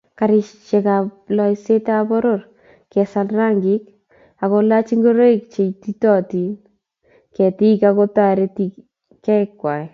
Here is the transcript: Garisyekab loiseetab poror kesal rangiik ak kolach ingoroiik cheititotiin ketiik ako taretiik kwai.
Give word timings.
Garisyekab 0.19 1.05
loiseetab 1.37 2.03
poror 2.09 2.41
kesal 2.91 3.27
rangiik 3.39 3.83
ak 4.43 4.49
kolach 4.53 4.89
ingoroiik 4.95 5.41
cheititotiin 5.53 6.53
ketiik 7.35 7.81
ako 7.89 8.03
taretiik 8.15 8.73
kwai. 9.59 9.83